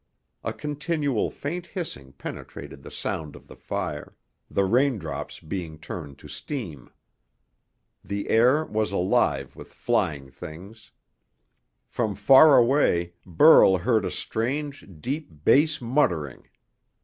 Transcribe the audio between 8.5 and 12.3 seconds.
was alive with flying things. From